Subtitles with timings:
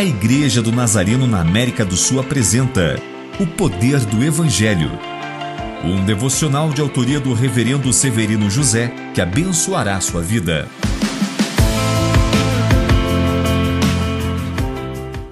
[0.00, 2.96] A Igreja do Nazareno na América do Sul apresenta
[3.38, 4.90] O Poder do Evangelho.
[5.84, 10.66] Um devocional de autoria do Reverendo Severino José que abençoará sua vida.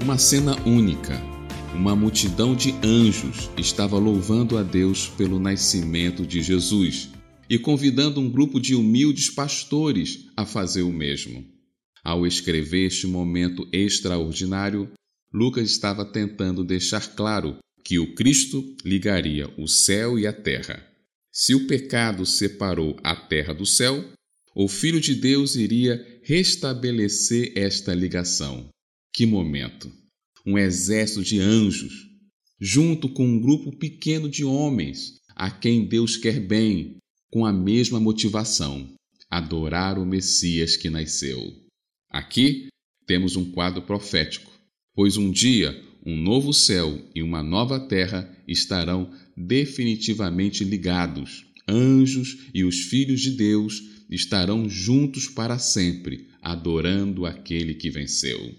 [0.05, 1.19] Uma cena única.
[1.75, 7.09] Uma multidão de anjos estava louvando a Deus pelo nascimento de Jesus
[7.49, 11.58] e convidando um grupo de humildes pastores a fazer o mesmo.
[12.03, 14.91] Ao escrever este momento extraordinário,
[15.33, 20.87] Lucas estava tentando deixar claro que o Cristo ligaria o céu e a terra.
[21.33, 24.05] Se o pecado separou a terra do céu,
[24.55, 28.69] o Filho de Deus iria restabelecer esta ligação.
[29.13, 29.91] Que momento!
[30.47, 31.93] Um exército de anjos,
[32.61, 36.97] junto com um grupo pequeno de homens a quem Deus quer bem,
[37.31, 38.95] com a mesma motivação:
[39.31, 41.68] adorar o Messias que nasceu.
[42.11, 42.69] Aqui
[43.07, 44.51] temos um quadro profético,
[44.95, 51.45] pois um dia um novo céu e uma nova terra estarão definitivamente ligados.
[51.69, 58.55] Anjos e os filhos de Deus estarão juntos para sempre, adorando aquele que venceu.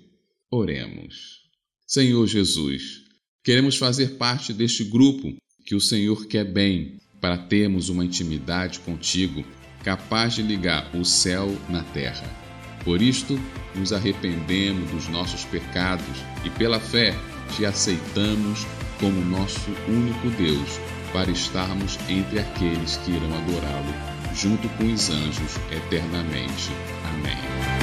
[0.52, 1.40] Oremos.
[1.88, 3.02] Senhor Jesus,
[3.44, 9.44] queremos fazer parte deste grupo que o Senhor quer bem para termos uma intimidade contigo
[9.84, 12.49] capaz de ligar o céu na terra.
[12.84, 13.40] Por isto,
[13.76, 17.16] nos arrependemos dos nossos pecados e, pela fé,
[17.56, 18.66] te aceitamos
[19.00, 20.80] como nosso único Deus,
[21.14, 26.70] para estarmos entre aqueles que irão adorá-lo, junto com os anjos eternamente.
[27.06, 27.79] Amém.